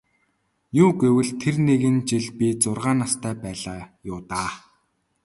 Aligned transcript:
Юу 0.83 0.89
гэвэл 1.01 1.29
тэр 1.41 1.55
нэгэн 1.67 1.95
жил 2.07 2.25
би 2.37 2.47
зургаан 2.61 2.97
настай 3.01 3.35
байлаа 3.43 3.81
юу 4.11 4.19
даа. 4.29 4.49